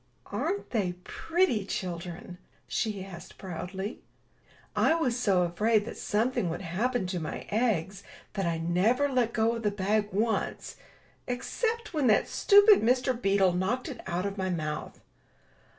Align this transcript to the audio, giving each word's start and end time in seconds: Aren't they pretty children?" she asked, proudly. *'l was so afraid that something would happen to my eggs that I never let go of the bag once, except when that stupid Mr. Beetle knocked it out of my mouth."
Aren't 0.25 0.71
they 0.71 0.93
pretty 1.03 1.63
children?" 1.63 2.39
she 2.67 3.05
asked, 3.05 3.37
proudly. 3.37 3.99
*'l 4.75 4.99
was 4.99 5.15
so 5.15 5.43
afraid 5.43 5.85
that 5.85 5.95
something 5.95 6.49
would 6.49 6.63
happen 6.63 7.05
to 7.05 7.19
my 7.19 7.41
eggs 7.51 8.01
that 8.33 8.47
I 8.47 8.57
never 8.57 9.07
let 9.07 9.31
go 9.31 9.53
of 9.55 9.61
the 9.61 9.69
bag 9.69 10.09
once, 10.11 10.75
except 11.27 11.93
when 11.93 12.07
that 12.07 12.27
stupid 12.27 12.81
Mr. 12.81 13.13
Beetle 13.13 13.53
knocked 13.53 13.89
it 13.89 14.01
out 14.07 14.25
of 14.25 14.39
my 14.39 14.49
mouth." 14.49 14.99